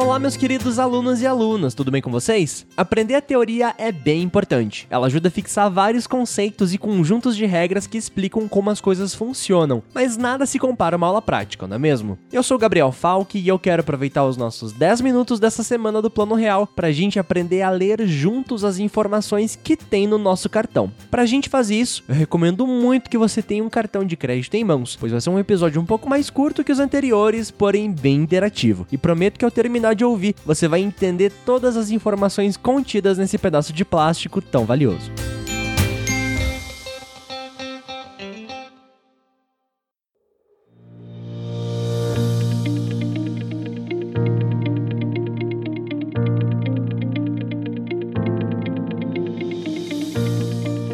Olá, 0.00 0.18
meus 0.18 0.34
queridos 0.34 0.78
alunos 0.78 1.20
e 1.20 1.26
alunas, 1.26 1.74
tudo 1.74 1.90
bem 1.90 2.00
com 2.00 2.10
vocês? 2.10 2.66
Aprender 2.74 3.16
a 3.16 3.20
teoria 3.20 3.74
é 3.76 3.92
bem 3.92 4.22
importante. 4.22 4.86
Ela 4.88 5.08
ajuda 5.08 5.28
a 5.28 5.30
fixar 5.30 5.70
vários 5.70 6.06
conceitos 6.06 6.72
e 6.72 6.78
conjuntos 6.78 7.36
de 7.36 7.44
regras 7.44 7.86
que 7.86 7.98
explicam 7.98 8.48
como 8.48 8.70
as 8.70 8.80
coisas 8.80 9.14
funcionam, 9.14 9.82
mas 9.92 10.16
nada 10.16 10.46
se 10.46 10.58
compara 10.58 10.96
a 10.96 10.98
uma 10.98 11.06
aula 11.06 11.20
prática, 11.20 11.66
não 11.66 11.76
é 11.76 11.78
mesmo? 11.78 12.18
Eu 12.32 12.42
sou 12.42 12.56
Gabriel 12.56 12.90
Falck 12.90 13.38
e 13.38 13.46
eu 13.46 13.58
quero 13.58 13.82
aproveitar 13.82 14.24
os 14.24 14.38
nossos 14.38 14.72
10 14.72 15.02
minutos 15.02 15.38
dessa 15.38 15.62
semana 15.62 16.00
do 16.00 16.10
Plano 16.10 16.34
Real 16.34 16.66
pra 16.66 16.90
gente 16.90 17.18
aprender 17.18 17.60
a 17.60 17.68
ler 17.68 18.06
juntos 18.06 18.64
as 18.64 18.78
informações 18.78 19.54
que 19.54 19.76
tem 19.76 20.06
no 20.06 20.16
nosso 20.16 20.48
cartão. 20.48 20.90
Pra 21.10 21.26
gente 21.26 21.50
fazer 21.50 21.74
isso, 21.74 22.02
eu 22.08 22.14
recomendo 22.14 22.66
muito 22.66 23.10
que 23.10 23.18
você 23.18 23.42
tenha 23.42 23.62
um 23.62 23.68
cartão 23.68 24.02
de 24.02 24.16
crédito 24.16 24.54
em 24.54 24.64
mãos, 24.64 24.96
pois 24.98 25.12
vai 25.12 25.20
ser 25.20 25.28
um 25.28 25.38
episódio 25.38 25.78
um 25.78 25.86
pouco 25.86 26.08
mais 26.08 26.30
curto 26.30 26.64
que 26.64 26.72
os 26.72 26.80
anteriores, 26.80 27.50
porém 27.50 27.92
bem 27.92 28.16
interativo. 28.16 28.86
E 28.90 28.96
prometo 28.96 29.38
que 29.38 29.44
ao 29.44 29.50
terminar 29.50 29.89
de 29.94 30.04
ouvir, 30.04 30.34
você 30.44 30.68
vai 30.68 30.80
entender 30.80 31.32
todas 31.44 31.76
as 31.76 31.90
informações 31.90 32.56
contidas 32.56 33.18
nesse 33.18 33.38
pedaço 33.38 33.72
de 33.72 33.84
plástico 33.84 34.40
tão 34.40 34.64
valioso. 34.64 35.10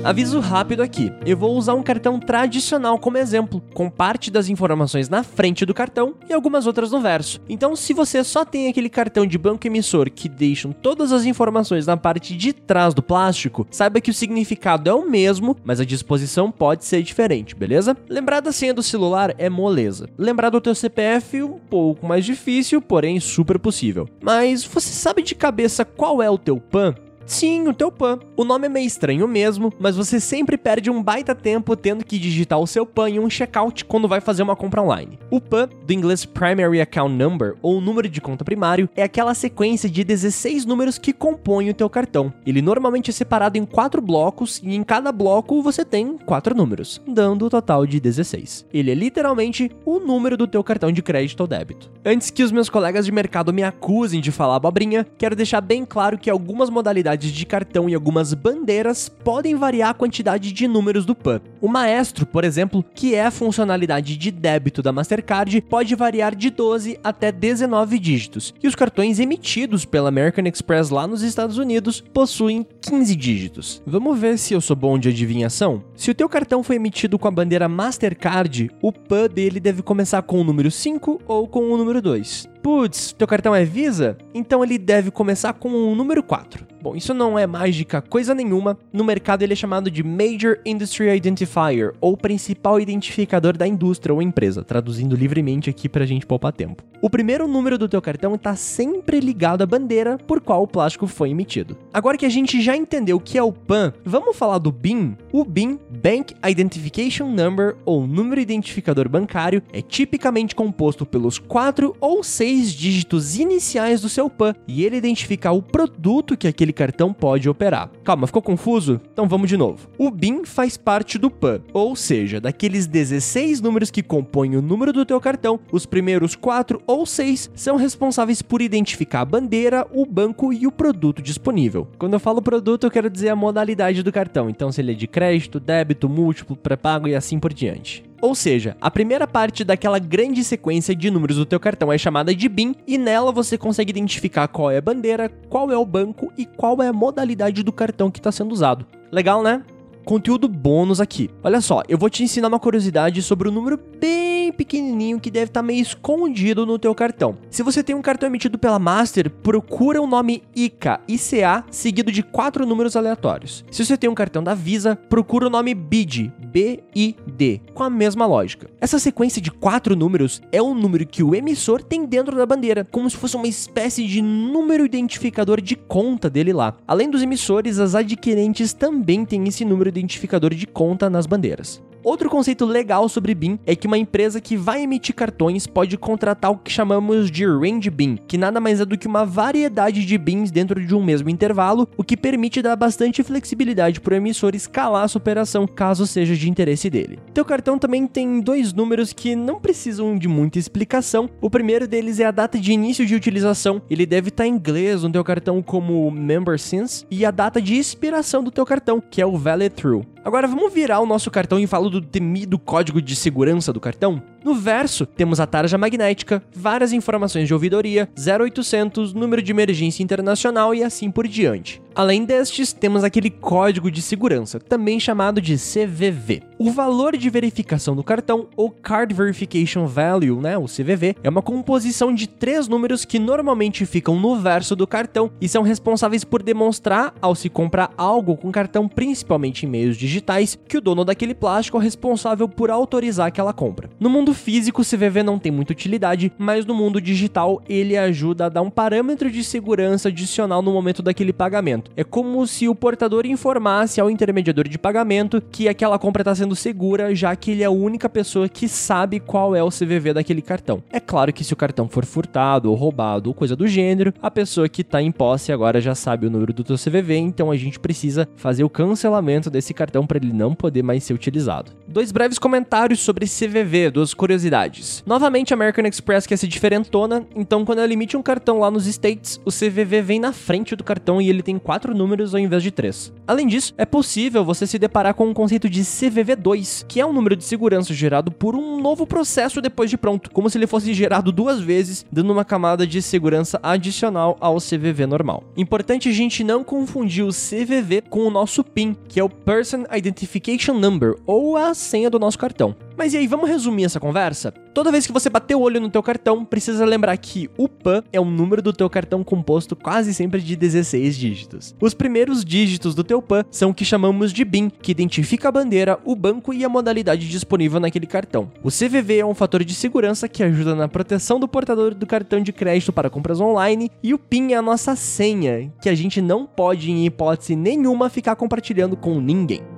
Aviso 0.06 0.38
rápido 0.38 0.84
aqui: 0.84 1.12
eu 1.27 1.37
vou 1.37 1.56
usar 1.56 1.74
um 1.74 1.83
cartão 1.83 2.20
tradicional 2.20 2.96
como 2.96 3.19
exemplo, 3.19 3.60
com 3.74 3.91
parte 3.91 4.30
das 4.30 4.48
informações 4.48 5.09
na 5.09 5.24
frente 5.24 5.66
do 5.66 5.74
cartão 5.74 6.15
e 6.30 6.32
algumas 6.32 6.65
outras 6.65 6.92
no 6.92 7.01
verso. 7.01 7.41
Então, 7.48 7.74
se 7.74 7.92
você 7.92 8.23
só 8.23 8.45
tem 8.45 8.68
aquele 8.68 8.88
cartão 8.88 9.27
de 9.27 9.37
banco 9.37 9.66
emissor 9.66 10.09
que 10.09 10.29
deixam 10.29 10.71
todas 10.71 11.10
as 11.10 11.24
informações 11.24 11.88
na 11.88 11.96
parte 11.96 12.37
de 12.37 12.52
trás 12.52 12.95
do 12.95 13.02
plástico, 13.02 13.66
saiba 13.68 14.01
que 14.01 14.12
o 14.12 14.15
significado 14.15 14.88
é 14.88 14.95
o 14.95 15.10
mesmo, 15.10 15.57
mas 15.65 15.80
a 15.80 15.84
disposição 15.84 16.52
pode 16.52 16.84
ser 16.84 17.02
diferente, 17.02 17.57
beleza? 17.57 17.96
Lembrar 18.09 18.38
da 18.38 18.52
senha 18.52 18.73
do 18.73 18.84
celular 18.84 19.34
é 19.38 19.51
moleza. 19.51 20.09
Lembrar 20.16 20.51
do 20.51 20.60
teu 20.60 20.74
CPF 20.77 21.43
um 21.43 21.59
pouco 21.59 22.07
mais 22.07 22.24
difícil, 22.24 22.80
porém 22.80 23.18
super 23.18 23.59
possível. 23.59 24.09
Mas 24.23 24.62
você 24.62 24.93
sabe 24.93 25.21
de 25.21 25.34
cabeça 25.34 25.84
qual 25.84 26.23
é 26.23 26.30
o 26.30 26.38
teu 26.38 26.60
PAN? 26.60 26.95
Sim, 27.27 27.66
o 27.66 27.74
teu 27.74 27.91
PAN. 27.91 28.21
O 28.37 28.45
nome 28.45 28.66
é 28.66 28.69
meio 28.69 28.87
estranho 28.87 29.27
mesmo, 29.27 29.73
mas 29.80 29.96
você 29.96 30.21
sempre 30.21 30.57
perde 30.57 30.88
um 30.88 31.02
baita 31.02 31.35
tempo 31.35 31.74
tendo 31.74 32.05
que 32.05 32.21
digitar 32.21 32.60
o 32.60 32.68
seu 32.68 32.87
PAN 32.87 33.10
em 33.10 33.18
um 33.18 33.29
checkout 33.29 33.85
quando 33.85 34.07
vai 34.07 34.21
fazer 34.21 34.45
uma 34.45 34.55
compra 34.55 34.80
online. 34.80 35.18
O 35.29 35.41
PAN, 35.41 35.68
do 35.85 35.93
inglês 35.93 36.24
Primary 36.24 36.80
Account 36.80 37.13
Number, 37.13 37.57
ou 37.60 37.80
número 37.80 38.09
de 38.09 38.21
conta 38.21 38.45
primário, 38.45 38.88
é 38.95 39.02
aquela 39.02 39.35
sequência 39.35 39.91
de 39.91 40.05
16 40.05 40.65
números 40.65 40.99
que 40.99 41.13
compõem 41.13 41.68
o 41.68 41.74
teu 41.74 41.91
cartão. 41.91 42.33
Ele 42.46 42.63
normalmente 42.63 43.10
é 43.10 43.13
separado 43.13 43.59
em 43.59 43.65
quatro 43.65 44.01
blocos 44.01 44.61
e 44.63 44.77
em 44.77 44.85
cada 44.85 45.11
bloco 45.11 45.61
você 45.63 45.85
tem 45.85 46.16
quatro 46.18 46.55
números, 46.55 47.02
dando 47.09 47.46
o 47.46 47.51
total 47.51 47.85
de 47.87 47.99
16. 47.99 48.66
Ele 48.73 48.93
é 48.93 48.95
literalmente 48.95 49.68
o 49.85 49.99
número 49.99 50.37
do 50.37 50.46
teu 50.46 50.63
cartão 50.63 50.93
de 50.93 51.02
crédito 51.02 51.40
ou 51.40 51.49
débito. 51.49 51.90
Antes 52.05 52.30
que 52.30 52.45
os 52.45 52.52
meus 52.52 52.68
colegas 52.68 53.05
de 53.05 53.11
mercado 53.11 53.52
me 53.52 53.65
acusem 53.65 54.21
de 54.21 54.30
falar 54.30 54.55
abobrinha, 54.55 55.05
quero 55.18 55.35
deixar 55.35 55.61
bem 55.61 55.85
claro 55.85 56.16
que 56.16 56.30
algumas 56.30 56.71
modalidades 56.71 57.15
de 57.16 57.46
cartão 57.46 57.88
e 57.88 57.95
algumas 57.95 58.34
bandeiras 58.34 59.09
podem 59.09 59.54
variar 59.54 59.90
a 59.90 59.95
quantidade 59.95 60.52
de 60.52 60.68
números 60.68 61.04
do 61.04 61.14
PAN. 61.14 61.40
O 61.60 61.68
Maestro, 61.68 62.26
por 62.26 62.45
exemplo, 62.45 62.84
que 62.95 63.14
é 63.14 63.26
a 63.26 63.30
funcionalidade 63.30 64.16
de 64.16 64.31
débito 64.31 64.82
da 64.82 64.92
Mastercard, 64.92 65.60
pode 65.62 65.94
variar 65.94 66.34
de 66.34 66.50
12 66.50 66.98
até 67.03 67.32
19 67.32 67.98
dígitos, 67.98 68.54
e 68.62 68.69
os 68.69 68.75
cartões 68.75 69.19
emitidos 69.19 69.84
pela 69.84 70.09
American 70.09 70.47
Express 70.47 70.91
lá 70.91 71.06
nos 71.06 71.22
Estados 71.22 71.59
Unidos 71.59 72.03
possuem 72.12 72.66
15 72.81 73.16
dígitos. 73.16 73.82
Vamos 73.87 74.19
ver 74.19 74.38
se 74.38 74.55
eu 74.55 74.60
sou 74.60 74.76
bom 74.76 74.99
de 74.99 75.09
adivinhação? 75.09 75.82
Se 75.94 76.10
o 76.10 76.15
teu 76.15 76.28
cartão 76.28 76.62
foi 76.62 76.76
emitido 76.76 77.19
com 77.19 77.28
a 77.28 77.31
bandeira 77.31 77.69
Mastercard, 77.69 78.71
o 78.82 78.93
PAN 78.93 79.28
dele 79.28 79.60
deve 79.60 79.82
começar 79.82 80.22
com 80.22 80.41
o 80.41 80.44
número 80.44 80.71
5 80.71 81.22
ou 81.26 81.49
com 81.49 81.72
o 81.72 81.76
número 81.76 82.00
2. 82.03 82.56
Putz, 82.66 83.12
teu 83.12 83.28
cartão 83.28 83.54
é 83.54 83.65
Visa? 83.65 84.19
Então 84.34 84.65
ele 84.65 84.77
deve 84.77 85.12
começar 85.12 85.53
com 85.53 85.69
o 85.69 85.94
número 85.94 86.21
4. 86.21 86.66
Bom, 86.82 86.94
isso 86.94 87.15
não 87.15 87.38
é 87.38 87.47
mágica 87.47 88.00
coisa 88.00 88.34
nenhuma. 88.34 88.78
No 88.93 89.04
mercado 89.04 89.43
ele 89.43 89.53
é 89.53 89.56
chamado 89.56 89.91
de 89.91 90.03
Major 90.03 90.59
Industry 90.65 91.09
Identifier, 91.16 91.93
ou 92.00 92.16
principal 92.16 92.81
identificador 92.81 93.56
da 93.56 93.66
indústria 93.66 94.15
ou 94.15 94.21
empresa, 94.22 94.62
traduzindo 94.62 95.16
livremente 95.16 95.69
aqui 95.71 95.88
pra 95.88 96.06
gente 96.06 96.26
poupar 96.26 96.53
tempo. 96.53 96.84
O 97.03 97.10
primeiro 97.10 97.47
número 97.47 97.76
do 97.76 97.88
teu 97.88 98.00
cartão 98.00 98.34
está 98.37 98.56
sempre 98.56 99.21
ligado 99.21 99.62
à 99.62 99.66
bandeira 99.66 100.16
por 100.16 100.41
qual 100.41 100.62
o 100.62 100.66
plástico 100.66 101.06
foi 101.06 101.31
emitido. 101.31 101.76
Agora 101.93 102.16
que 102.16 102.25
a 102.25 102.31
gente 102.31 102.62
já 102.62 102.76
entendeu 102.76 103.16
o 103.16 103.21
que 103.21 103.37
é 103.37 103.43
o 103.43 103.53
PAN, 103.53 103.93
vamos 104.05 104.37
falar 104.37 104.59
do 104.59 104.72
BIN? 104.72 105.16
O 105.32 105.44
BIN, 105.44 105.78
Bank 106.03 106.34
Identification 106.49 107.31
Number, 107.31 107.76
ou 107.84 108.06
número 108.06 108.41
identificador 108.41 109.09
bancário, 109.09 109.62
é 109.72 109.82
tipicamente 109.82 110.55
composto 110.55 111.05
pelos 111.05 111.38
quatro 111.38 111.97
ou 112.00 112.22
seis 112.22 112.56
dígitos 112.72 113.39
iniciais 113.39 114.00
do 114.00 114.09
seu 114.09 114.31
PAN 114.31 114.55
e 114.67 114.84
ele 114.84 114.97
identifica 114.97 115.53
o 115.53 115.62
produto 115.62 116.37
que 116.37 116.49
aquele 116.49 116.72
cartão 116.72 117.12
pode 117.12 117.49
operar. 117.49 117.91
Calma, 118.03 118.27
ficou 118.27 118.43
confuso? 118.43 119.00
Então 119.12 119.28
vamos 119.28 119.49
de 119.49 119.56
novo. 119.56 119.89
O 119.99 120.11
BIN 120.11 120.44
faz 120.44 120.77
parte 120.77 121.19
do 121.19 121.31
PAN, 121.31 121.61
ou 121.72 121.94
seja, 121.94 122.41
daqueles 122.41 122.87
16 122.87 123.61
números 123.61 123.91
que 123.91 124.03
compõem 124.03 124.56
o 124.56 124.62
número 124.62 124.93
do 124.93 125.05
teu 125.05 125.21
cartão, 125.21 125.61
os 125.71 125.84
primeiros 125.87 126.34
4 126.34 126.81
ou 126.87 127.05
6 127.05 127.50
são 127.55 127.77
responsáveis 127.77 128.41
por 128.41 128.62
identificar 128.62 129.21
a 129.21 129.25
bandeira, 129.25 129.87
o 129.93 130.06
banco 130.06 130.53
e 130.53 130.67
o 130.67 130.73
produto 130.73 131.21
disponível. 131.21 131.88
Quando 131.99 132.15
eu 132.15 132.21
falo 132.21 132.41
produto, 132.41 132.84
eu 132.84 132.91
quero 132.91 133.11
dizer 133.11 133.28
a 133.28 133.37
modalidade 133.37 134.03
do 134.03 134.12
cartão, 134.12 134.49
então 134.49 134.71
se 134.71 134.81
ele 134.81 134.93
é 134.93 134.94
de 134.94 135.06
crédito, 135.06 135.59
débito, 135.59 136.09
múltiplo, 136.09 136.56
pré-pago 136.56 137.09
e 137.09 137.15
assim 137.15 137.38
por 137.38 137.53
diante. 137.53 138.06
Ou 138.21 138.34
seja, 138.34 138.77
a 138.81 138.91
primeira 138.91 139.27
parte 139.27 139.65
daquela 139.65 139.99
grande 139.99 140.43
sequência 140.43 140.94
de 140.94 141.10
números 141.10 141.37
do 141.37 141.47
teu 141.47 141.60
cartão 141.60 141.93
é 141.93 141.99
chamada 141.99 142.34
de 142.34 142.49
BIN 142.49 142.75
e 142.87 142.97
nela 142.99 143.32
você 143.32 143.59
consegue 143.59 143.91
identificar 143.91 144.49
qual 144.49 144.71
é 144.71 144.78
a 144.78 144.82
bandeira, 144.82 145.28
qual 145.49 145.71
é 145.71 145.77
o 145.77 145.84
banco 145.84 146.32
e 146.37 146.47
qual 146.47 146.82
é 146.82 146.88
a 146.88 146.93
modalidade 146.93 147.62
do 147.62 147.72
cartão 147.72 148.10
que 148.10 148.19
está 148.19 148.32
sendo 148.32 148.53
usado. 148.53 148.87
Legal, 149.12 149.43
né? 149.43 149.62
Conteúdo 150.05 150.47
bônus 150.47 151.00
aqui. 151.00 151.28
Olha 151.43 151.60
só, 151.60 151.82
eu 151.88 151.99
vou 151.99 152.09
te 152.09 152.22
ensinar 152.22 152.47
uma 152.47 152.60
curiosidade 152.60 153.21
sobre 153.22 153.49
o 153.49 153.50
número 153.53 153.76
bem 153.99 154.53
pequenininho 154.53 155.19
que 155.19 155.32
deve 155.32 155.47
estar 155.47 155.60
tá 155.60 155.66
meio 155.66 155.82
escondido 155.82 156.65
no 156.65 156.78
teu 156.78 156.94
cartão. 156.94 157.37
Se 157.50 157.60
você 157.60 157.82
tem 157.82 157.97
um 157.97 158.00
cartão 158.00 158.28
emitido 158.28 158.56
pela 158.56 158.78
Master, 158.78 159.28
procura 159.28 160.00
o 160.00 160.06
nome 160.06 160.44
ICA, 160.55 161.00
ICA, 161.09 161.65
seguido 161.72 162.12
de 162.12 162.22
quatro 162.22 162.65
números 162.65 162.94
aleatórios. 162.94 163.65
Se 163.69 163.84
você 163.84 163.97
tem 163.97 164.09
um 164.09 164.15
cartão 164.15 164.44
da 164.44 164.55
Visa, 164.55 164.94
procura 164.94 165.49
o 165.49 165.50
nome 165.50 165.75
BID, 165.75 166.32
B-I-D, 166.56 167.61
com 167.75 167.83
a 167.83 167.91
mesma 167.91 168.25
lógica. 168.25 168.71
Essa 168.81 168.99
sequência 168.99 169.43
de 169.43 169.50
quatro 169.50 169.94
números 169.94 170.41
é 170.50 170.62
o 170.62 170.72
número 170.72 171.06
que 171.06 171.22
o 171.22 171.34
emissor 171.34 171.83
tem 171.83 172.06
dentro 172.06 172.34
da 172.34 172.47
bandeira, 172.47 172.83
como 172.91 173.11
se 173.11 173.17
fosse 173.19 173.37
uma 173.37 173.47
espécie 173.47 174.06
de 174.06 174.22
número 174.22 174.87
identificador 174.87 175.61
de 175.61 175.77
conta 175.77 176.31
dele 176.31 176.55
lá. 176.55 176.75
Além 176.89 177.11
dos 177.11 177.22
emissores, 177.22 177.78
as 177.78 177.94
adquirentes 177.94 178.72
também 178.72 179.22
têm 179.27 179.47
esse 179.47 179.67
número 179.67 179.91
identificador 179.91 180.55
de 180.55 180.67
conta 180.67 181.11
nas 181.11 181.27
bandeiras. 181.27 181.83
Outro 182.06 182.31
conceito 182.31 182.65
legal 182.65 183.09
sobre 183.09 183.34
BIM 183.34 183.59
é 183.67 183.75
que 183.75 183.89
uma 183.89 183.99
empresa 183.99 184.41
que 184.41 184.56
vai 184.56 184.81
emitir 184.81 185.12
cartões 185.12 185.67
pode 185.67 185.99
contratar 185.99 186.53
o 186.53 186.56
que 186.56 186.71
chamamos 186.71 187.28
de 187.28 187.44
range 187.44 187.91
BIM, 187.91 188.17
que 188.28 188.39
nada 188.39 188.61
mais 188.61 188.81
é 188.81 188.84
do 188.84 188.97
que 188.97 189.09
uma 189.09 189.27
variedade 189.27 190.06
de 190.06 190.17
BIMs 190.17 190.53
dentro 190.53 190.81
de 190.87 190.94
um 190.94 191.03
mesmo 191.03 191.28
intervalo, 191.28 191.89
o 191.97 192.05
que 192.05 192.17
permite 192.17 192.62
dar 192.62 192.77
bastante 192.77 193.25
flexibilidade 193.25 194.00
para 194.00 194.15
o 194.15 194.17
emissor 194.19 194.55
escalar 194.55 195.03
a 195.03 195.09
sua 195.09 195.19
operação 195.19 195.67
caso 195.67 196.06
seja 196.06 196.37
de 196.37 196.49
interesse 196.49 196.89
dele. 196.89 197.19
Teu 197.34 197.44
cartão 197.44 197.77
também 197.77 198.06
tem 198.06 198.41
dois 198.41 198.73
números 198.73 199.12
que 199.12 199.34
não 199.34 199.59
precisam 199.59 200.17
de 200.17 200.29
muita 200.29 200.61
explicação. 200.61 201.29
O 201.41 201.50
primeiro 201.50 201.88
deles 201.88 202.20
é 202.20 202.25
a 202.25 202.31
data 202.31 202.56
de 202.56 202.70
início 202.70 203.05
de 203.05 203.17
utilização. 203.17 203.82
Ele 203.91 204.06
deve 204.06 204.29
estar 204.29 204.47
em 204.47 204.53
inglês 204.53 205.03
no 205.03 205.11
teu 205.11 205.25
cartão 205.25 205.61
como 205.61 206.08
member 206.12 206.56
since 206.56 207.05
e 207.11 207.26
a 207.26 207.32
data 207.32 207.61
de 207.61 207.75
expiração 207.75 208.44
do 208.44 208.53
teu 208.53 208.64
cartão, 208.64 209.00
que 209.00 209.20
é 209.20 209.26
o 209.26 209.37
valid 209.37 209.75
through. 209.75 210.06
Agora 210.26 210.49
vamos 210.49 210.75
virar 210.75 210.99
o 210.99 211.06
nosso 211.06 211.31
cartão 211.31 211.56
e 211.56 211.69
falar 211.69 211.88
do 211.88 212.02
temido 212.02 212.58
código 212.58 213.00
de 213.00 213.14
segurança 213.14 213.73
do 213.73 213.78
cartão? 213.78 214.20
No 214.46 214.54
verso, 214.54 215.04
temos 215.04 215.40
a 215.40 215.46
tarja 215.46 215.76
magnética, 215.76 216.40
várias 216.54 216.93
informações 216.93 217.48
de 217.48 217.52
ouvidoria, 217.52 218.08
0800, 218.16 219.12
número 219.12 219.43
de 219.43 219.50
emergência 219.50 220.04
internacional 220.04 220.72
e 220.72 220.84
assim 220.84 221.10
por 221.10 221.26
diante. 221.26 221.82
Além 221.96 222.26
destes, 222.26 222.75
temos 222.75 223.02
aquele 223.02 223.31
código 223.31 223.90
de 223.90 224.02
segurança, 224.02 224.60
também 224.60 225.00
chamado 225.00 225.40
de 225.40 225.56
CVV. 225.56 226.43
O 226.58 226.70
valor 226.70 227.16
de 227.16 227.31
verificação 227.31 227.96
do 227.96 228.04
cartão, 228.04 228.48
ou 228.54 228.70
Card 228.70 229.14
Verification 229.14 229.87
Value, 229.87 230.40
né, 230.40 230.58
o 230.58 230.66
CVV, 230.66 231.16
é 231.25 231.28
uma 231.31 231.40
composição 231.40 232.14
de 232.14 232.28
três 232.28 232.69
números 232.69 233.06
que 233.06 233.19
normalmente 233.19 233.87
ficam 233.87 234.14
no 234.20 234.37
verso 234.37 234.76
do 234.76 234.87
cartão 234.87 235.31
e 235.40 235.48
são 235.48 235.62
responsáveis 235.62 236.22
por 236.22 236.43
demonstrar, 236.43 237.14
ao 237.20 237.34
se 237.34 237.48
comprar 237.48 237.90
algo 237.96 238.37
com 238.37 238.52
cartão, 238.52 238.87
principalmente 238.87 239.64
em 239.64 239.69
meios 239.69 239.96
digitais, 239.96 240.56
que 240.69 240.76
o 240.76 240.82
dono 240.82 241.02
daquele 241.02 241.34
plástico 241.34 241.78
é 241.78 241.82
responsável 241.82 242.46
por 242.46 242.70
autorizar 242.70 243.26
aquela 243.26 243.54
compra. 243.54 243.88
No 243.98 244.10
mundo 244.10 244.34
físico, 244.37 244.83
CVV 244.83 245.23
não 245.23 245.38
tem 245.38 245.50
muita 245.50 245.73
utilidade, 245.73 246.33
mas 246.38 246.65
no 246.65 246.75
mundo 246.75 247.00
digital 247.00 247.62
ele 247.69 247.97
ajuda 247.97 248.47
a 248.47 248.49
dar 248.49 248.62
um 248.62 248.71
parâmetro 248.71 249.31
de 249.31 249.43
segurança 249.43 250.09
adicional 250.09 250.62
no 250.62 250.73
momento 250.73 251.03
daquele 251.03 251.33
pagamento. 251.33 251.91
É 251.97 252.05
como 252.05 252.47
se 252.47 252.69
o 252.69 252.75
portador 252.75 253.27
informasse 253.27 254.00
ao 254.00 254.11
intermediador 254.11 254.69
de 254.69 254.79
pagamento 254.79 255.43
que 255.50 255.69
aquela 255.69 255.99
compra 255.99 256.23
está 256.23 256.35
sendo 256.35 256.55
segura, 256.55 257.15
já 257.15 257.35
que 257.35 257.50
ele 257.50 257.62
é 257.62 257.67
a 257.67 257.71
única 257.71 258.09
pessoa 258.09 258.49
que 258.49 258.69
sabe 258.69 259.19
qual 259.19 259.56
é 259.56 259.62
o 259.62 259.71
CVV 259.71 260.15
daquele 260.15 260.43
cartão. 260.43 260.82
É 260.93 261.00
claro 261.00 261.32
que 261.32 261.43
se 261.43 261.53
o 261.53 261.56
cartão 261.56 261.89
for 261.89 262.05
furtado 262.05 262.71
ou 262.71 262.77
roubado 262.77 263.31
ou 263.31 263.35
coisa 263.35 263.56
do 263.56 263.67
gênero, 263.67 264.12
a 264.23 264.31
pessoa 264.31 264.69
que 264.69 264.82
está 264.82 265.00
em 265.00 265.11
posse 265.11 265.53
agora 265.53 265.81
já 265.81 265.94
sabe 265.94 266.27
o 266.27 266.31
número 266.31 266.53
do 266.53 266.62
teu 266.62 266.77
CVV, 266.77 267.17
então 267.17 267.50
a 267.50 267.56
gente 267.56 267.81
precisa 267.81 268.29
fazer 268.37 268.65
o 268.65 268.71
cancelamento 268.71 269.50
desse 269.50 269.73
cartão 269.73 270.06
para 270.06 270.19
ele 270.19 270.32
não 270.32 270.55
poder 270.55 270.82
mais 270.82 271.03
ser 271.05 271.15
utilizado. 271.15 271.73
Dois 271.89 272.12
breves 272.12 272.39
comentários 272.39 273.00
sobre 273.00 273.27
CVV, 273.27 273.91
duas 273.91 274.12
curiosidades. 274.26 275.05
Novamente, 275.06 275.55
a 275.55 275.56
American 275.56 275.87
Express 275.87 276.26
quer 276.26 276.37
ser 276.37 276.49
diferentona, 276.49 277.25
então 277.37 277.64
quando 277.64 277.78
ela 277.78 277.93
emite 277.93 278.17
um 278.17 278.23
cartão 278.23 278.58
lá 278.58 278.69
nos 278.73 278.84
States, 278.87 279.40
o 279.44 279.50
CVV 279.50 280.02
vem 280.02 280.19
na 280.19 280.32
frente 280.32 280.75
do 280.75 280.82
cartão 280.82 281.23
e 281.23 281.31
ele 281.31 281.43
tem 281.43 281.58
quatro 281.58 281.94
números 281.94 282.34
ao 282.34 282.40
invés 282.40 282.61
de 282.61 282.73
três. 282.73 283.12
Além 283.25 283.46
disso, 283.46 283.73
é 283.78 283.87
possível 283.87 284.44
você 284.44 284.67
se 284.67 284.81
deparar 284.81 285.14
com 285.14 285.26
o 285.26 285.31
um 285.31 285.34
conceito 285.34 285.70
de 285.70 285.82
CVV2, 285.82 286.84
que 286.88 287.00
é 287.00 287.06
um 287.06 287.12
número 287.12 287.37
de 287.37 287.44
segurança 287.44 287.94
gerado 287.94 288.32
por 288.32 288.56
um 288.56 288.81
novo 288.81 289.06
processo 289.06 289.61
depois 289.61 289.88
de 289.88 289.96
pronto, 289.96 290.29
como 290.32 290.50
se 290.50 290.58
ele 290.58 290.67
fosse 290.67 290.93
gerado 290.93 291.31
duas 291.31 291.61
vezes, 291.61 292.05
dando 292.11 292.32
uma 292.32 292.44
camada 292.44 292.84
de 292.84 293.00
segurança 293.00 293.61
adicional 293.62 294.37
ao 294.40 294.56
CVV 294.56 295.06
normal. 295.06 295.44
Importante 295.56 296.08
a 296.08 296.12
gente 296.12 296.43
não 296.43 296.64
confundir 296.64 297.25
o 297.25 297.31
CVV 297.31 298.02
com 298.11 298.26
o 298.26 298.31
nosso 298.31 298.64
PIN, 298.64 298.96
que 299.08 299.20
é 299.20 299.22
o 299.22 299.29
Person 299.29 299.84
Identification 299.96 300.75
Number, 300.75 301.14
ou 301.25 301.56
a 301.56 301.75
senha 301.75 302.11
do 302.11 302.19
nosso 302.19 302.38
cartão. 302.38 302.75
Mas 302.96 303.12
e 303.12 303.19
aí, 303.19 303.26
vamos 303.26 303.48
resumir 303.48 303.84
essa 303.84 304.00
conversa? 304.00 304.52
Toda 304.72 304.90
vez 304.90 305.06
que 305.06 305.12
você 305.12 305.28
bater 305.28 305.54
o 305.54 305.60
olho 305.60 305.81
no 305.81 305.90
teu 305.90 306.02
cartão, 306.02 306.44
precisa 306.44 306.84
lembrar 306.84 307.16
que 307.19 307.50
o 307.56 307.69
PAN 307.69 308.02
é 308.10 308.19
o 308.19 308.25
número 308.25 308.62
do 308.62 308.72
teu 308.72 308.88
cartão 308.88 309.22
composto 309.22 309.76
quase 309.76 310.14
sempre 310.14 310.40
de 310.40 310.56
16 310.56 311.16
dígitos. 311.16 311.75
Os 311.81 311.93
primeiros 311.93 312.44
dígitos 312.44 312.94
do 312.94 313.04
teu 313.04 313.20
PAN 313.20 313.44
são 313.50 313.70
o 313.70 313.75
que 313.75 313.84
chamamos 313.84 314.32
de 314.32 314.44
BIN, 314.44 314.70
que 314.70 314.90
identifica 314.90 315.48
a 315.48 315.52
bandeira, 315.52 315.98
o 316.04 316.16
banco 316.16 316.54
e 316.54 316.64
a 316.64 316.69
modalidade 316.69 317.28
disponível 317.28 317.78
naquele 317.78 318.06
cartão. 318.06 318.50
O 318.62 318.69
CVV 318.69 319.19
é 319.19 319.26
um 319.26 319.34
fator 319.34 319.62
de 319.62 319.75
segurança 319.75 320.28
que 320.28 320.43
ajuda 320.43 320.75
na 320.75 320.88
proteção 320.88 321.38
do 321.38 321.46
portador 321.46 321.94
do 321.94 322.06
cartão 322.06 322.40
de 322.40 322.52
crédito 322.52 322.93
para 322.93 323.10
compras 323.10 323.40
online, 323.40 323.90
e 324.02 324.14
o 324.14 324.19
PIN 324.19 324.52
é 324.52 324.56
a 324.56 324.62
nossa 324.62 324.96
senha, 324.96 325.70
que 325.82 325.90
a 325.90 325.94
gente 325.94 326.22
não 326.22 326.46
pode, 326.46 326.90
em 326.90 327.04
hipótese 327.04 327.54
nenhuma, 327.56 328.08
ficar 328.08 328.37
compartilhando 328.37 328.96
com 328.96 329.20
ninguém. 329.20 329.75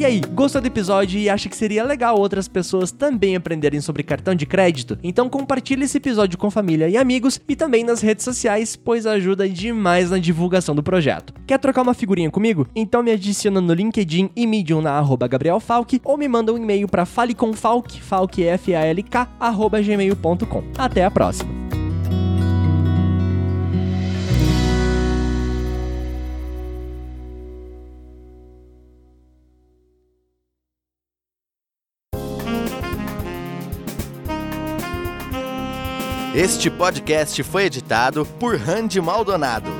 E 0.00 0.04
aí, 0.06 0.18
gostou 0.32 0.62
do 0.62 0.66
episódio 0.66 1.20
e 1.20 1.28
acha 1.28 1.46
que 1.46 1.54
seria 1.54 1.84
legal 1.84 2.18
outras 2.18 2.48
pessoas 2.48 2.90
também 2.90 3.36
aprenderem 3.36 3.82
sobre 3.82 4.02
cartão 4.02 4.34
de 4.34 4.46
crédito? 4.46 4.98
Então 5.02 5.28
compartilhe 5.28 5.84
esse 5.84 5.98
episódio 5.98 6.38
com 6.38 6.50
família 6.50 6.88
e 6.88 6.96
amigos 6.96 7.38
e 7.46 7.54
também 7.54 7.84
nas 7.84 8.00
redes 8.00 8.24
sociais, 8.24 8.76
pois 8.76 9.04
ajuda 9.04 9.46
demais 9.46 10.10
na 10.10 10.16
divulgação 10.16 10.74
do 10.74 10.82
projeto. 10.82 11.34
Quer 11.46 11.58
trocar 11.58 11.82
uma 11.82 11.92
figurinha 11.92 12.30
comigo? 12.30 12.66
Então 12.74 13.02
me 13.02 13.12
adiciona 13.12 13.60
no 13.60 13.74
LinkedIn 13.74 14.30
e 14.34 14.46
Medium 14.46 14.80
na 14.80 14.92
arroba 14.92 15.28
Gabriel 15.28 15.60
Falk 15.60 16.00
ou 16.02 16.16
me 16.16 16.26
manda 16.26 16.50
um 16.50 16.56
e-mail 16.56 16.88
para 16.88 17.04
falecomfalk, 17.04 18.00
falk, 18.00 18.42
F-A-L-K, 18.42 19.28
arroba 19.38 19.82
gmail.com. 19.82 20.64
Até 20.78 21.04
a 21.04 21.10
próxima! 21.10 21.59
Este 36.34 36.70
podcast 36.70 37.42
foi 37.42 37.64
editado 37.64 38.24
por 38.24 38.56
Randy 38.56 39.00
Maldonado. 39.00 39.79